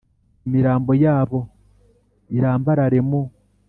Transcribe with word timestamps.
imirambo 0.45 0.91
yabo 1.03 1.39
irambarare 2.37 2.99
mu 3.07 3.21